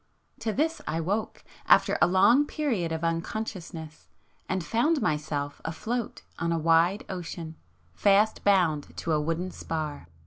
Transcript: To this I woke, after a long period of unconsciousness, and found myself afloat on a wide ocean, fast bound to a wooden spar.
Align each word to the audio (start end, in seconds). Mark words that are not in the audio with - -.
To 0.39 0.51
this 0.51 0.81
I 0.87 0.99
woke, 0.99 1.43
after 1.67 1.95
a 2.01 2.07
long 2.07 2.47
period 2.47 2.91
of 2.91 3.03
unconsciousness, 3.03 4.09
and 4.49 4.63
found 4.63 4.99
myself 4.99 5.61
afloat 5.63 6.23
on 6.39 6.51
a 6.51 6.57
wide 6.57 7.05
ocean, 7.07 7.55
fast 7.93 8.43
bound 8.43 8.97
to 8.97 9.11
a 9.11 9.21
wooden 9.21 9.51
spar. 9.51 10.07